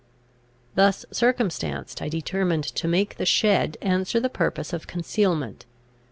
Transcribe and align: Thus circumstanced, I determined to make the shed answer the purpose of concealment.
Thus 0.73 1.05
circumstanced, 1.11 2.01
I 2.01 2.09
determined 2.09 2.63
to 2.63 2.87
make 2.87 3.17
the 3.17 3.25
shed 3.27 3.77
answer 3.83 4.19
the 4.19 4.29
purpose 4.29 4.73
of 4.73 4.87
concealment. 4.87 5.67